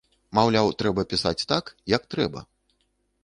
Маўляў, 0.37 0.69
трэба 0.79 1.03
пісаць 1.11 1.47
так, 1.53 1.65
як 1.95 2.07
трэба. 2.13 2.39